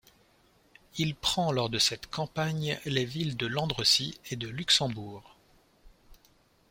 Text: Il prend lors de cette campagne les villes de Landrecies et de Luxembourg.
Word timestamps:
Il 0.97 1.13
prend 1.13 1.51
lors 1.51 1.69
de 1.69 1.77
cette 1.77 2.07
campagne 2.07 2.79
les 2.85 3.05
villes 3.05 3.37
de 3.37 3.45
Landrecies 3.45 4.19
et 4.31 4.35
de 4.35 4.47
Luxembourg. 4.47 5.37